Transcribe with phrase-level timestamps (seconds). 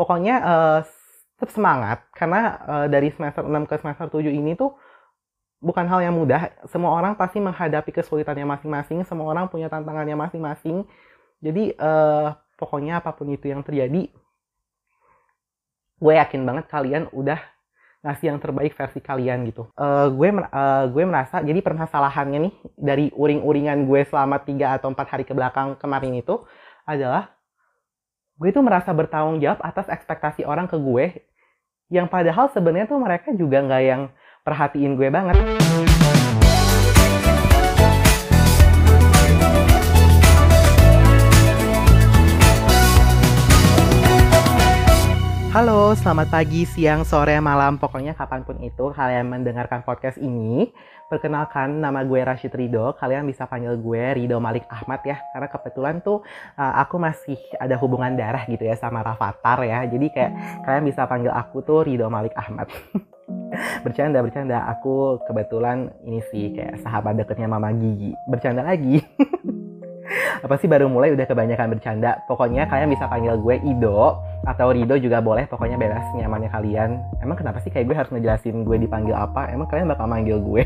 [0.00, 0.80] pokoknya uh,
[1.36, 4.72] tetap semangat karena uh, dari semester 6 ke semester 7 ini tuh
[5.60, 6.48] bukan hal yang mudah.
[6.72, 10.88] Semua orang pasti menghadapi kesulitannya masing-masing, semua orang punya tantangannya masing-masing.
[11.44, 14.08] Jadi uh, pokoknya apa pun itu yang terjadi,
[16.00, 17.40] gue yakin banget kalian udah
[18.00, 19.68] ngasih yang terbaik versi kalian gitu.
[19.76, 25.12] Uh, gue uh, gue merasa jadi permasalahannya nih dari uring-uringan gue selama 3 atau 4
[25.12, 26.40] hari ke belakang kemarin itu
[26.88, 27.28] adalah
[28.40, 31.28] gue itu merasa bertanggung jawab atas ekspektasi orang ke gue
[31.92, 34.02] yang padahal sebenarnya tuh mereka juga nggak yang
[34.48, 35.36] perhatiin gue banget.
[45.50, 50.70] Halo, selamat pagi, siang, sore, malam, pokoknya kapan pun itu kalian mendengarkan podcast ini.
[51.10, 52.94] Perkenalkan, nama gue Rashid Rido.
[52.94, 56.22] Kalian bisa panggil gue Rido Malik Ahmad ya, karena kebetulan tuh
[56.54, 59.82] uh, aku masih ada hubungan darah gitu ya sama Rafathar ya.
[59.90, 60.32] Jadi kayak
[60.62, 62.70] kalian bisa panggil aku tuh Rido Malik Ahmad.
[63.84, 64.70] bercanda, bercanda.
[64.78, 68.14] Aku kebetulan ini sih kayak sahabat deketnya Mama Gigi.
[68.30, 69.02] Bercanda lagi.
[70.40, 72.24] apa sih baru mulai udah kebanyakan bercanda?
[72.24, 74.16] Pokoknya kalian bisa panggil gue Ido
[74.48, 76.90] atau Rido juga boleh pokoknya bebas nyamannya kalian.
[77.20, 79.52] Emang kenapa sih kayak gue harus ngejelasin gue dipanggil apa?
[79.52, 80.64] Emang kalian bakal manggil gue?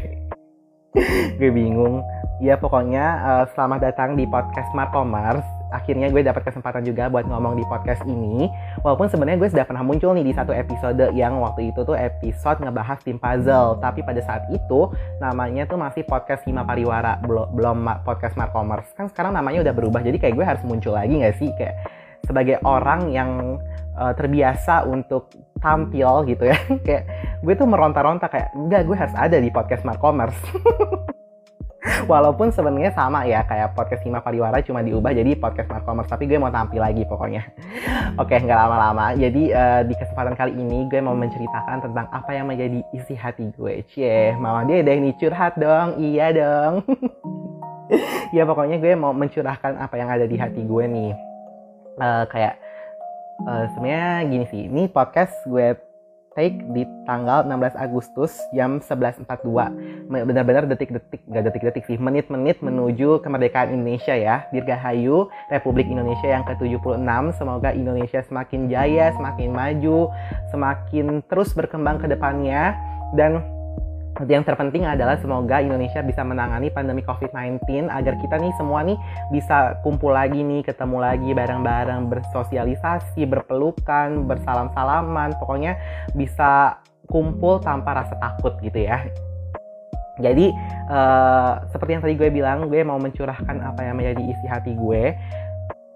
[1.43, 2.07] Gue bingung.
[2.39, 5.43] Ya pokoknya uh, selamat datang di podcast Markomers
[5.75, 8.47] akhirnya gue dapat kesempatan juga buat ngomong di podcast ini.
[8.87, 12.63] Walaupun sebenarnya gue sudah pernah muncul nih di satu episode yang waktu itu tuh episode
[12.63, 13.83] ngebahas tim puzzle.
[13.83, 18.87] Tapi pada saat itu namanya tuh masih podcast Hima Pariwara, belum, belum podcast Markomers.
[18.95, 21.51] Kan sekarang namanya udah berubah, jadi kayak gue harus muncul lagi gak sih?
[21.59, 21.75] Kayak
[22.25, 23.61] sebagai orang yang
[23.99, 26.59] uh, terbiasa untuk tampil gitu ya.
[26.87, 27.05] kayak
[27.43, 30.39] gue tuh meronta-ronta kayak, enggak gue harus ada di podcast Markomers.
[32.11, 36.39] Walaupun sebenarnya sama ya kayak podcast Hima Pariwara cuma diubah jadi podcast Markomers tapi gue
[36.39, 37.47] mau tampil lagi pokoknya.
[38.23, 39.15] Oke, nggak lama-lama.
[39.15, 43.51] Jadi uh, di kesempatan kali ini gue mau menceritakan tentang apa yang menjadi isi hati
[43.55, 43.85] gue.
[43.91, 45.99] Cie, mama dia deh nih curhat dong.
[46.01, 46.73] Iya dong.
[48.37, 51.13] ya pokoknya gue mau mencurahkan apa yang ada di hati gue nih.
[51.95, 52.59] Uh, kayak
[53.47, 54.63] uh, sebenarnya gini sih.
[54.67, 55.94] Ini podcast gue
[56.35, 59.25] take di tanggal 16 Agustus jam 11.42.
[60.11, 64.45] Benar-benar detik-detik, nggak detik-detik sih, menit-menit menuju kemerdekaan Indonesia ya.
[64.51, 67.07] Dirgahayu Republik Indonesia yang ke-76.
[67.39, 70.11] Semoga Indonesia semakin jaya, semakin maju,
[70.51, 72.75] semakin terus berkembang ke depannya.
[73.15, 73.54] Dan
[74.31, 78.95] yang terpenting adalah semoga Indonesia bisa menangani pandemi COVID-19 agar kita nih semua nih
[79.35, 85.75] bisa kumpul lagi nih, ketemu lagi bareng-bareng, bersosialisasi, berpelukan, bersalam-salaman, pokoknya
[86.15, 86.79] bisa
[87.11, 89.03] kumpul tanpa rasa takut gitu ya.
[90.23, 90.55] Jadi
[90.95, 95.11] uh, seperti yang tadi gue bilang, gue mau mencurahkan apa yang menjadi isi hati gue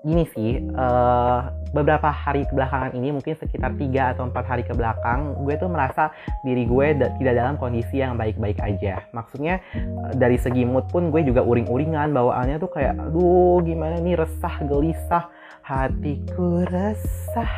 [0.06, 5.36] gini sih, uh, beberapa hari kebelakangan ini mungkin sekitar tiga atau empat hari ke belakang,
[5.44, 6.12] gue tuh merasa
[6.42, 6.86] diri gue
[7.20, 9.04] tidak dalam kondisi yang baik-baik aja.
[9.12, 14.16] Maksudnya uh, dari segi mood pun gue juga uring-uringan, bawaannya tuh kayak, aduh gimana nih
[14.16, 15.28] resah, gelisah,
[15.64, 17.52] hatiku resah,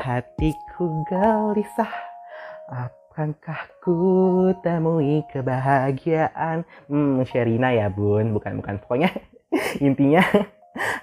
[0.00, 1.92] hatiku gelisah.
[2.68, 6.68] Akankah ku temui kebahagiaan?
[6.86, 8.76] Hmm, Sherina ya bun, bukan bukan.
[8.78, 9.10] Pokoknya
[9.86, 10.22] intinya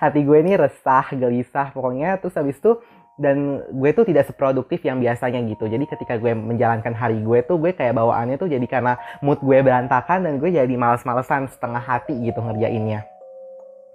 [0.02, 2.80] hati gue ini resah, gelisah pokoknya terus habis itu
[3.16, 5.72] dan gue tuh tidak seproduktif yang biasanya gitu.
[5.72, 9.58] Jadi ketika gue menjalankan hari gue tuh gue kayak bawaannya tuh jadi karena mood gue
[9.64, 13.08] berantakan dan gue jadi males-malesan setengah hati gitu ngerjainnya.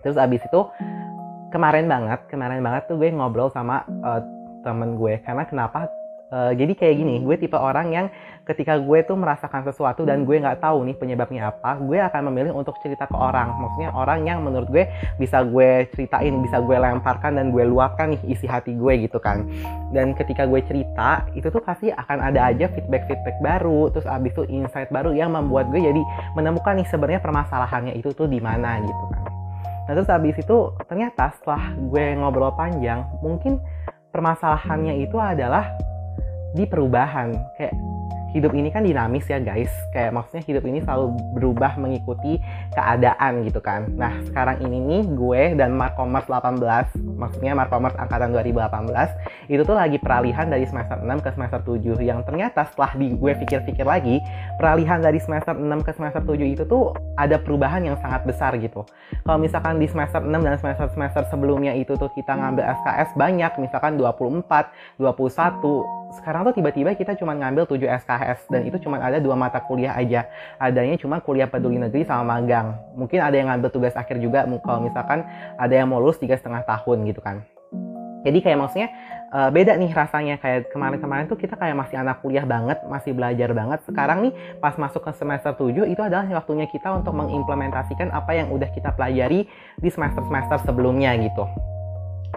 [0.00, 0.60] Terus abis itu
[1.52, 4.24] kemarin banget, kemarin banget tuh gue ngobrol sama uh,
[4.64, 5.88] temen gue karena kenapa
[6.30, 8.06] Uh, jadi kayak gini, gue tipe orang yang
[8.46, 12.54] ketika gue tuh merasakan sesuatu dan gue nggak tahu nih penyebabnya apa, gue akan memilih
[12.54, 13.50] untuk cerita ke orang.
[13.58, 14.86] Maksudnya orang yang menurut gue
[15.18, 19.42] bisa gue ceritain, bisa gue lemparkan dan gue luapkan nih isi hati gue gitu kan.
[19.90, 24.46] Dan ketika gue cerita, itu tuh pasti akan ada aja feedback-feedback baru, terus abis itu
[24.54, 26.02] insight baru yang membuat gue jadi
[26.38, 29.26] menemukan nih sebenarnya permasalahannya itu tuh di mana gitu kan.
[29.90, 33.58] Nah terus abis itu ternyata setelah gue ngobrol panjang, mungkin
[34.14, 35.74] permasalahannya itu adalah
[36.54, 37.34] di perubahan.
[37.58, 37.74] Kayak
[38.30, 39.70] hidup ini kan dinamis ya guys.
[39.90, 42.38] Kayak maksudnya hidup ini selalu berubah mengikuti
[42.74, 43.90] keadaan gitu kan.
[43.98, 49.98] Nah sekarang ini nih gue dan Markomers 18 maksudnya Markomers angkatan 2018 itu tuh lagi
[50.00, 54.22] peralihan dari semester 6 ke semester 7 yang ternyata setelah di gue pikir-pikir lagi
[54.56, 58.86] peralihan dari semester 6 ke semester 7 itu tuh ada perubahan yang sangat besar gitu.
[59.26, 63.98] Kalau misalkan di semester 6 dan semester-semester sebelumnya itu tuh kita ngambil SKS banyak misalkan
[64.00, 64.48] 24,
[64.96, 69.62] 21 sekarang tuh tiba-tiba kita cuma ngambil 7 SKS dan itu cuma ada dua mata
[69.62, 70.26] kuliah aja
[70.58, 74.82] adanya cuma kuliah peduli negeri sama magang mungkin ada yang ngambil tugas akhir juga kalau
[74.82, 75.22] misalkan
[75.54, 77.46] ada yang mau lulus tiga setengah tahun gitu kan
[78.20, 78.88] jadi kayak maksudnya
[79.32, 83.50] uh, beda nih rasanya kayak kemarin-kemarin tuh kita kayak masih anak kuliah banget, masih belajar
[83.56, 83.80] banget.
[83.88, 88.52] Sekarang nih pas masuk ke semester 7 itu adalah waktunya kita untuk mengimplementasikan apa yang
[88.52, 89.48] udah kita pelajari
[89.80, 91.48] di semester-semester sebelumnya gitu.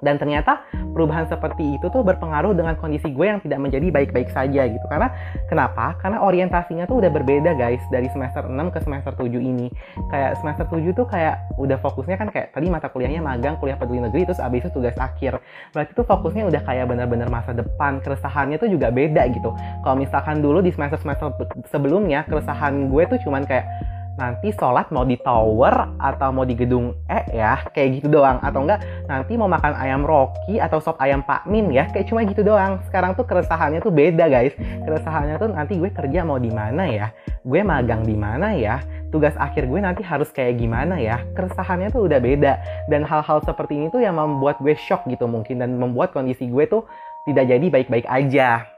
[0.03, 4.67] Dan ternyata perubahan seperti itu tuh berpengaruh dengan kondisi gue yang tidak menjadi baik-baik saja
[4.67, 4.85] gitu.
[4.91, 5.09] Karena
[5.47, 5.95] kenapa?
[5.97, 9.71] Karena orientasinya tuh udah berbeda guys dari semester 6 ke semester 7 ini.
[10.11, 14.03] Kayak semester 7 tuh kayak udah fokusnya kan kayak tadi mata kuliahnya magang, kuliah peduli
[14.03, 15.39] negeri, terus abis itu tugas akhir.
[15.71, 18.03] Berarti tuh fokusnya udah kayak bener-bener masa depan.
[18.03, 19.55] Keresahannya tuh juga beda gitu.
[19.81, 21.33] Kalau misalkan dulu di semester-semester
[21.71, 23.65] sebelumnya, keresahan gue tuh cuman kayak
[24.13, 28.37] nanti sholat mau di tower atau mau di gedung E ya kayak gitu doang.
[28.45, 32.21] Atau enggak nanti mau makan ayam Rocky atau sop ayam Pak Min ya kayak cuma
[32.25, 32.77] gitu doang.
[32.85, 34.53] Sekarang tuh keresahannya tuh beda guys.
[34.57, 37.09] Keresahannya tuh nanti gue kerja mau di mana ya?
[37.41, 38.81] Gue magang di mana ya?
[39.09, 41.21] Tugas akhir gue nanti harus kayak gimana ya?
[41.33, 42.53] Keresahannya tuh udah beda.
[42.89, 45.57] Dan hal-hal seperti ini tuh yang membuat gue shock gitu mungkin.
[45.61, 46.85] Dan membuat kondisi gue tuh
[47.25, 48.69] tidak jadi baik-baik aja.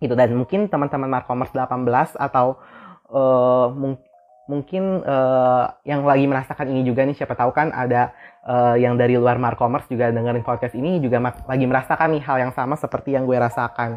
[0.00, 0.12] Gitu.
[0.16, 2.56] Dan mungkin teman-teman Markomers 18 atau
[3.12, 4.09] uh, mungkin
[4.50, 8.10] mungkin uh, yang lagi merasakan ini juga nih siapa tahu kan ada
[8.42, 12.52] uh, yang dari luar Markomers juga dengerin podcast ini juga lagi merasakan nih hal yang
[12.52, 13.94] sama seperti yang gue rasakan.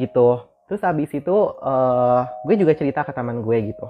[0.00, 0.28] Gitu.
[0.64, 3.86] Terus habis itu uh, gue juga cerita ke teman gue gitu.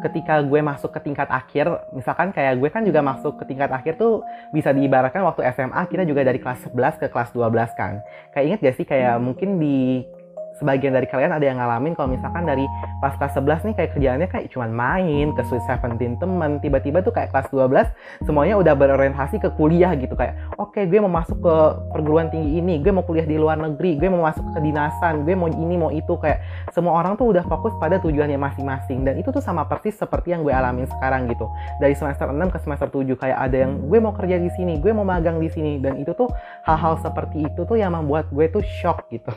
[0.00, 4.00] Ketika gue masuk ke tingkat akhir misalkan kayak gue kan juga masuk ke tingkat akhir
[4.00, 8.00] tuh bisa diibaratkan waktu SMA kita juga dari kelas 11 ke kelas 12 kan.
[8.32, 10.08] Kayak inget gak sih kayak mungkin di
[10.56, 12.64] sebagian dari kalian ada yang ngalamin kalau misalkan dari
[12.98, 17.12] pas kelas 11 nih kayak kerjaannya kayak cuman main ke Sweet Seventeen temen tiba-tiba tuh
[17.12, 20.16] kayak kelas 12 semuanya udah berorientasi ke kuliah gitu.
[20.16, 21.56] Kayak oke okay, gue mau masuk ke
[21.92, 25.36] perguruan tinggi ini gue mau kuliah di luar negeri gue mau masuk ke dinasan gue
[25.36, 26.16] mau ini mau itu.
[26.16, 26.40] Kayak
[26.72, 29.04] semua orang tuh udah fokus pada tujuannya masing-masing.
[29.04, 31.44] Dan itu tuh sama persis seperti yang gue alamin sekarang gitu.
[31.78, 34.92] Dari semester 6 ke semester 7 kayak ada yang gue mau kerja di sini gue
[34.96, 35.76] mau magang di sini.
[35.84, 36.32] Dan itu tuh
[36.64, 39.28] hal-hal seperti itu tuh yang membuat gue tuh shock gitu.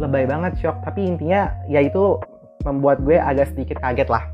[0.00, 2.22] Lebay banget shock tapi intinya ya itu
[2.62, 4.30] membuat gue agak sedikit kaget lah.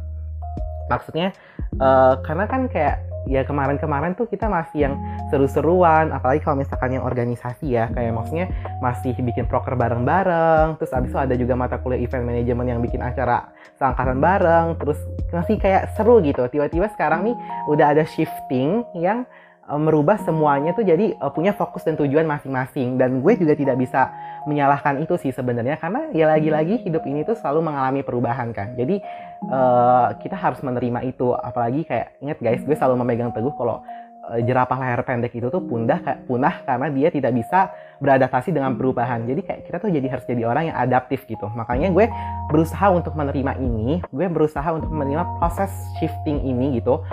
[0.92, 1.32] Maksudnya
[1.80, 4.94] uh, karena kan kayak ya kemarin-kemarin tuh kita masih yang
[5.28, 8.48] seru-seruan apalagi kalau misalkan yang organisasi ya kayak maksudnya
[8.80, 13.04] masih bikin proker bareng-bareng terus abis itu ada juga mata kuliah event management yang bikin
[13.04, 14.96] acara seangkatan bareng terus
[15.28, 16.48] masih kayak seru gitu.
[16.48, 17.36] Tiba-tiba sekarang nih
[17.68, 19.28] udah ada shifting yang
[19.68, 22.96] uh, merubah semuanya tuh jadi uh, punya fokus dan tujuan masing-masing.
[22.96, 24.08] Dan gue juga tidak bisa
[24.48, 25.76] menyalahkan itu sih sebenarnya.
[25.76, 28.72] Karena ya lagi-lagi hidup ini tuh selalu mengalami perubahan kan.
[28.74, 29.04] Jadi
[29.52, 31.36] uh, kita harus menerima itu.
[31.36, 33.84] Apalagi kayak ingat guys gue selalu memegang teguh kalau
[34.32, 37.68] uh, jerapah leher pendek itu tuh punah punah karena dia tidak bisa
[38.00, 39.28] beradaptasi dengan perubahan.
[39.28, 41.44] Jadi kayak kita tuh jadi harus jadi orang yang adaptif gitu.
[41.52, 42.08] Makanya gue
[42.48, 44.00] berusaha untuk menerima ini.
[44.08, 45.68] Gue berusaha untuk menerima proses
[46.00, 47.04] shifting ini gitu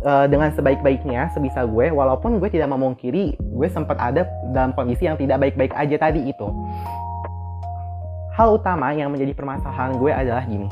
[0.00, 5.16] uh, dengan sebaik-baiknya sebisa gue walaupun gue tidak memungkiri gue sempat ada dalam kondisi yang
[5.20, 6.48] tidak baik-baik aja tadi itu.
[8.32, 10.68] Hal utama yang menjadi permasalahan gue adalah gini.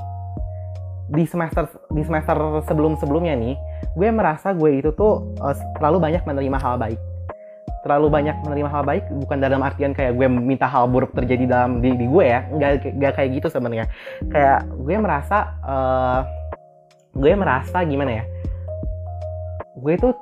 [1.10, 3.54] Di semester di semester sebelum sebelumnya nih
[3.98, 7.00] gue merasa gue itu tuh uh, terlalu banyak menerima hal baik.
[7.80, 11.80] Terlalu banyak menerima hal baik bukan dalam artian kayak gue minta hal buruk terjadi dalam
[11.80, 13.88] di, di gue ya nggak nggak kayak gitu sebenarnya.
[14.28, 16.20] Kayak gue merasa uh,
[17.10, 18.24] gue merasa gimana ya
[19.80, 20.12] gue tuh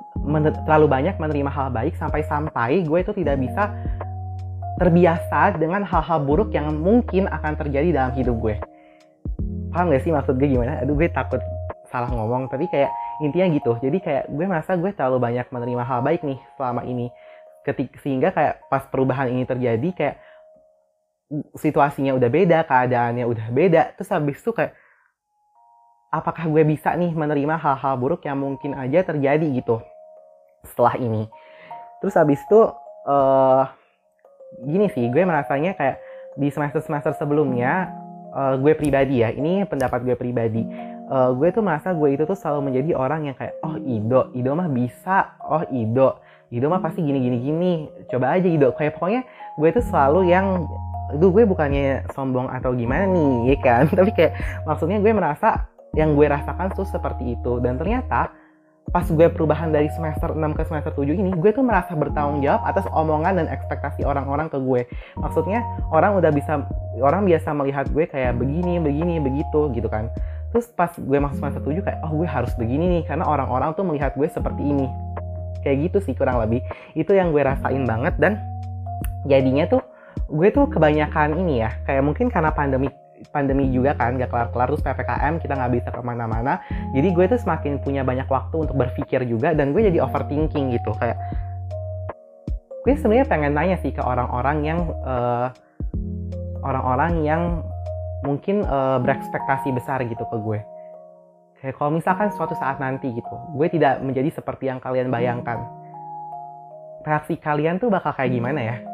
[0.65, 3.75] terlalu banyak menerima hal baik sampai-sampai gue tuh tidak bisa
[4.79, 8.55] terbiasa dengan hal-hal buruk yang mungkin akan terjadi dalam hidup gue.
[9.75, 10.79] Paham gak sih maksud gue gimana?
[10.79, 11.43] Aduh gue takut
[11.91, 12.89] salah ngomong, tapi kayak
[13.19, 13.75] intinya gitu.
[13.83, 17.11] Jadi kayak gue merasa gue terlalu banyak menerima hal baik nih selama ini.
[17.67, 20.15] Ketik, sehingga kayak pas perubahan ini terjadi kayak
[21.59, 23.83] situasinya udah beda, keadaannya udah beda.
[23.99, 24.73] Terus habis itu kayak
[26.09, 29.81] apakah gue bisa nih menerima hal-hal buruk yang mungkin aja terjadi gitu
[30.65, 31.29] setelah ini?
[32.01, 32.61] Terus habis itu
[33.07, 33.63] uh,
[34.65, 36.01] gini sih gue merasanya kayak
[36.37, 37.93] di semester semester sebelumnya
[38.33, 40.65] uh, gue pribadi ya ini pendapat gue pribadi
[41.11, 44.57] uh, gue tuh merasa gue itu tuh selalu menjadi orang yang kayak oh Ido Ido
[44.57, 46.17] mah bisa oh Ido
[46.49, 47.73] Ido mah pasti gini gini gini
[48.09, 48.73] coba aja Ido.
[48.73, 49.21] Kayak pokoknya
[49.57, 50.65] gue tuh selalu yang
[51.09, 53.83] Aduh gue bukannya sombong atau gimana nih ya kan?
[53.89, 54.33] Tapi kayak
[54.65, 55.65] maksudnya gue merasa
[55.97, 57.57] yang gue rasakan tuh seperti itu.
[57.63, 58.33] Dan ternyata
[58.89, 62.65] pas gue perubahan dari semester 6 ke semester 7 ini gue tuh merasa bertanggung jawab
[62.65, 64.81] atas omongan dan ekspektasi orang-orang ke gue.
[65.21, 65.61] Maksudnya
[65.93, 66.65] orang udah bisa
[66.97, 70.09] orang biasa melihat gue kayak begini begini begitu gitu kan.
[70.49, 73.85] Terus pas gue masuk semester 7 kayak oh gue harus begini nih karena orang-orang tuh
[73.85, 74.89] melihat gue seperti ini.
[75.61, 76.65] Kayak gitu sih kurang lebih.
[76.97, 78.41] Itu yang gue rasain banget dan
[79.29, 79.81] jadinya tuh
[80.29, 82.89] gue tuh kebanyakan ini ya kayak mungkin karena pandemi
[83.29, 86.63] pandemi juga kan gak kelar-kelar terus ppkm kita nggak bisa ke mana-mana.
[86.95, 90.91] Jadi gue tuh semakin punya banyak waktu untuk berpikir juga dan gue jadi overthinking gitu.
[90.97, 91.19] Kayak
[92.87, 95.51] gue sebenarnya pengen nanya sih ke orang-orang yang orang
[96.59, 97.43] orang-orang yang
[98.27, 100.59] mungkin uh, berekspektasi besar gitu ke gue.
[101.59, 105.63] Kayak kalau misalkan suatu saat nanti gitu gue tidak menjadi seperti yang kalian bayangkan.
[106.99, 108.88] Reaksi kalian tuh bakal kayak gimana ya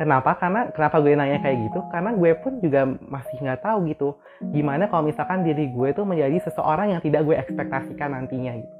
[0.00, 0.32] kenapa?
[0.40, 1.84] Karena kenapa gue nanya kayak gitu?
[1.92, 6.40] Karena gue pun juga masih nggak tahu gitu gimana kalau misalkan diri gue tuh menjadi
[6.48, 8.74] seseorang yang tidak gue ekspektasikan nantinya gitu.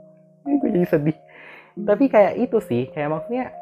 [0.48, 1.18] Ini gue jadi sedih.
[1.84, 3.52] Tapi kayak itu sih kayak maksudnya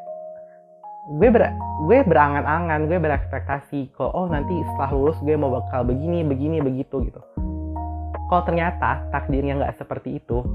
[1.19, 1.51] gue ber
[1.91, 7.03] gue berangan-angan gue berekspektasi kok oh nanti setelah lulus gue mau bakal begini begini begitu
[7.03, 7.19] gitu.
[8.31, 10.47] Kalau ternyata takdirnya nggak seperti itu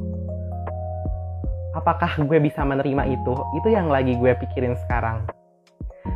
[1.76, 3.34] apakah gue bisa menerima itu?
[3.60, 5.43] Itu yang lagi gue pikirin sekarang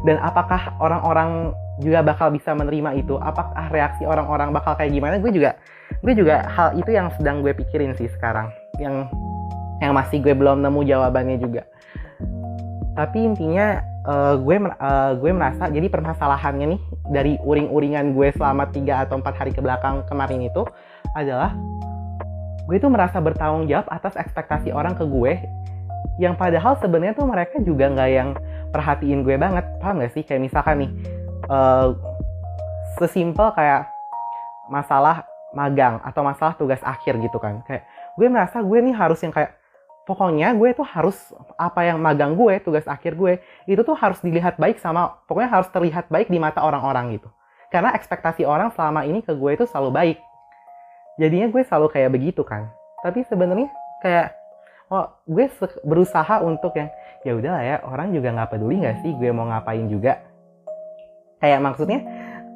[0.03, 3.15] dan apakah orang-orang juga bakal bisa menerima itu?
[3.21, 5.21] Apakah reaksi orang-orang bakal kayak gimana?
[5.21, 5.55] Gue juga
[6.03, 8.51] gue juga hal itu yang sedang gue pikirin sih sekarang.
[8.81, 9.07] Yang
[9.79, 11.63] yang masih gue belum nemu jawabannya juga.
[12.97, 13.77] Tapi intinya
[14.09, 19.35] uh, gue uh, gue merasa jadi permasalahannya nih dari uring-uringan gue selama tiga atau empat
[19.37, 20.65] hari ke belakang kemarin itu
[21.13, 21.53] adalah
[22.67, 25.39] gue itu merasa bertanggung jawab atas ekspektasi orang ke gue
[26.17, 28.29] yang padahal sebenarnya tuh mereka juga nggak yang
[28.71, 29.65] perhatiin gue banget.
[29.79, 30.23] Paham gak sih?
[30.23, 30.91] Kayak misalkan nih
[31.47, 31.95] uh,
[32.97, 33.87] sesimpel kayak
[34.67, 35.23] masalah
[35.55, 37.63] magang atau masalah tugas akhir gitu kan.
[37.65, 37.87] Kayak
[38.19, 39.55] gue merasa gue nih harus yang kayak
[40.07, 41.17] pokoknya gue tuh harus
[41.59, 45.67] apa yang magang gue tugas akhir gue itu tuh harus dilihat baik sama pokoknya harus
[45.67, 47.29] terlihat baik di mata orang-orang gitu.
[47.67, 50.17] Karena ekspektasi orang selama ini ke gue itu selalu baik.
[51.19, 52.71] Jadinya gue selalu kayak begitu kan.
[53.03, 53.67] Tapi sebenarnya
[53.99, 54.31] kayak
[54.87, 55.51] oh gue
[55.83, 56.87] berusaha untuk yang
[57.27, 60.23] ya udahlah ya orang juga nggak peduli nggak sih gue mau ngapain juga.
[61.43, 61.99] Kayak maksudnya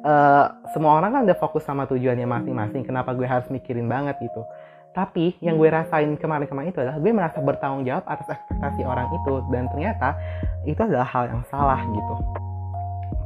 [0.00, 4.42] uh, semua orang kan udah fokus sama tujuannya masing-masing kenapa gue harus mikirin banget gitu.
[4.92, 9.32] Tapi yang gue rasain kemarin-kemarin itu adalah gue merasa bertanggung jawab atas ekspektasi orang itu
[9.52, 10.08] dan ternyata
[10.64, 12.14] itu adalah hal yang salah gitu.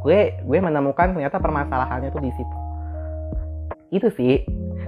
[0.03, 2.57] Gue gue menemukan ternyata permasalahannya tuh di situ.
[3.95, 4.43] Itu sih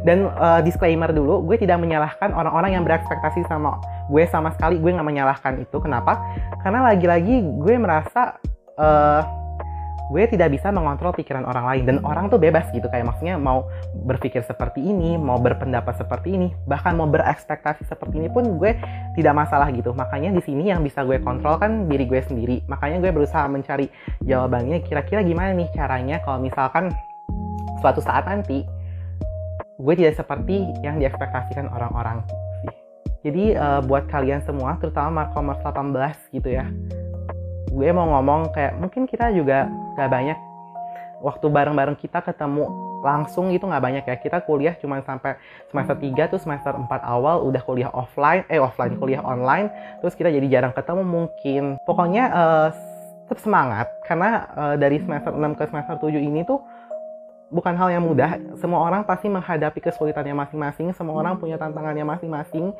[0.07, 3.79] dan uh, disclaimer dulu gue tidak menyalahkan orang-orang yang berekspektasi sama
[4.09, 4.79] gue sama sekali.
[4.79, 5.77] Gue nggak menyalahkan itu.
[5.81, 6.19] Kenapa?
[6.63, 8.39] Karena lagi-lagi gue merasa
[8.79, 9.23] uh,
[10.09, 11.83] gue tidak bisa mengontrol pikiran orang lain.
[11.85, 12.89] Dan orang tuh bebas gitu.
[12.89, 13.69] Kayak maksudnya mau
[14.09, 18.73] berpikir seperti ini mau berpendapat seperti ini bahkan mau berekspektasi seperti ini pun gue
[19.21, 19.93] tidak masalah gitu.
[19.93, 22.65] Makanya di sini yang bisa gue kontrol kan diri gue sendiri.
[22.67, 23.93] Makanya gue berusaha mencari
[24.25, 24.81] jawabannya.
[24.87, 26.17] Kira-kira gimana nih caranya?
[26.25, 26.89] Kalau misalkan
[27.79, 28.78] suatu saat nanti
[29.79, 32.39] gue tidak seperti yang diekspektasikan orang-orang sih.
[33.23, 36.67] Jadi uh, buat kalian semua, terutama Markomers 18 gitu ya,
[37.71, 40.39] gue mau ngomong kayak mungkin kita juga gak banyak
[41.19, 42.67] waktu bareng-bareng kita ketemu
[42.99, 45.39] langsung itu nggak banyak ya kita kuliah cuma sampai
[45.71, 49.71] semester 3 tuh semester 4 awal udah kuliah offline eh offline kuliah online
[50.03, 52.69] terus kita jadi jarang ketemu mungkin pokoknya uh,
[53.27, 56.59] tetap semangat karena uh, dari semester 6 ke semester 7 ini tuh
[57.49, 58.37] bukan hal yang mudah.
[58.61, 60.93] Semua orang pasti menghadapi kesulitannya masing-masing.
[60.97, 62.73] Semua orang punya tantangannya masing-masing.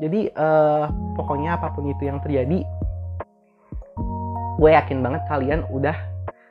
[0.00, 2.60] Jadi uh, pokoknya apa pun itu yang terjadi,
[4.60, 5.96] gue yakin banget kalian udah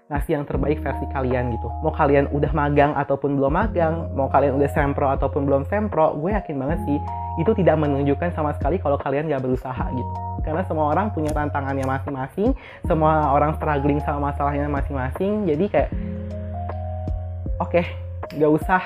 [0.06, 1.70] ngasih yang terbaik versi kalian gitu.
[1.82, 6.34] Mau kalian udah magang ataupun belum magang, mau kalian udah sempro ataupun belum sempro, gue
[6.34, 6.98] yakin banget sih
[7.36, 10.12] itu tidak menunjukkan sama sekali kalau kalian gak berusaha gitu.
[10.46, 12.54] Karena semua orang punya tantangannya masing-masing,
[12.86, 15.50] semua orang struggling sama masalahnya masing-masing.
[15.50, 15.90] Jadi kayak
[17.60, 17.86] oke okay,
[18.36, 18.82] nggak usah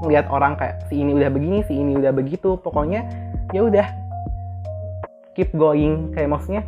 [0.00, 2.56] ngeliat orang kayak si ini udah begini si ini udah begitu.
[2.60, 3.04] Pokoknya
[3.52, 3.86] ya udah
[5.36, 6.12] keep going.
[6.16, 6.62] Kayak maksudnya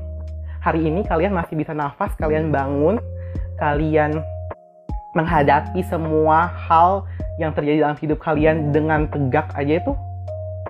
[0.62, 3.02] hari ini kalian masih bisa nafas kalian bangun
[3.58, 4.22] kalian
[5.12, 7.04] menghadapi semua hal
[7.36, 9.92] yang terjadi dalam hidup kalian dengan tegak aja itu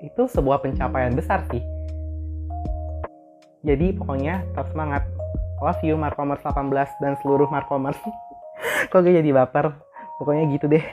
[0.02, 1.62] itu sebuah pencapaian besar sih.
[3.62, 5.06] Jadi pokoknya tetap semangat.
[5.62, 7.94] Love you Markomers 18 dan seluruh Markomers
[8.90, 9.70] kok gue jadi baper
[10.20, 10.84] pokoknya gitu deh.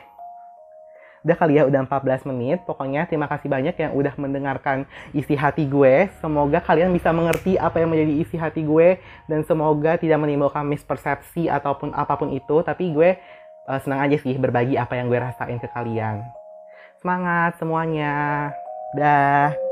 [1.19, 2.63] Udah kali ya udah 14 menit.
[2.63, 6.07] Pokoknya terima kasih banyak yang udah mendengarkan isi hati gue.
[6.23, 9.03] Semoga kalian bisa mengerti apa yang menjadi isi hati gue.
[9.27, 12.63] Dan semoga tidak menimbulkan mispersepsi ataupun apa pun itu.
[12.63, 13.19] Tapi gue
[13.67, 16.23] uh, senang aja sih berbagi apa yang gue rasain ke kalian.
[17.03, 18.49] Semangat semuanya.
[18.95, 19.68] Dah